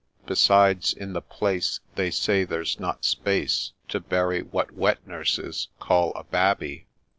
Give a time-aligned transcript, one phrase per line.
[0.25, 5.67] Besides, in the place They say there 's not space To bury what wet nurses
[5.79, 6.87] call' a Babby.'